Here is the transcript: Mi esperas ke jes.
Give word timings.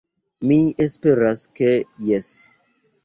Mi 0.51 0.55
esperas 0.87 1.43
ke 1.61 1.69
jes. 2.11 2.33